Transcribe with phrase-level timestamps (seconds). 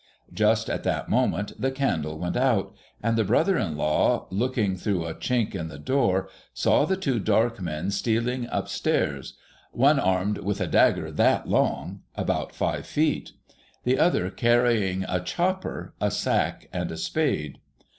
[0.33, 5.05] Just at that moment the candle went out, and the brother in law, looking through
[5.05, 9.35] a chink in the door, saw the two dark men stealing up stairs;
[9.71, 13.33] one armed with a dagger that long (about five feet);
[13.83, 17.59] the other carrying a chopper, a sack, and a spade.